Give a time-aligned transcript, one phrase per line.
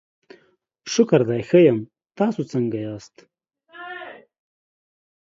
[0.93, 1.77] شکر دی، ښه یم،
[2.17, 3.15] تاسو څنګه یاست؟